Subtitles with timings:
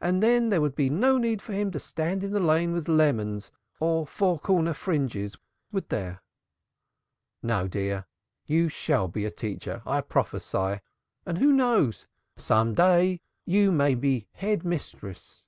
[0.00, 2.86] And then there would be no need for him to stand in the Lane with
[2.86, 3.50] lemons
[3.80, 5.36] or 'four corner fringes,'
[5.72, 6.22] would there?"
[7.42, 8.06] "No, dear.
[8.46, 10.82] You shall be a teacher, I prophesy,
[11.26, 12.06] and who knows?
[12.36, 15.46] Some day you may be Head Mistress!"